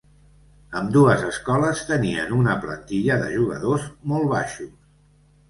Ambdues 0.77 1.25
escoles 1.27 1.83
tenien 1.89 2.33
una 2.39 2.57
plantilla 2.65 3.19
de 3.21 3.29
jugadors 3.37 3.87
molt 4.15 4.29
baixos. 4.35 4.75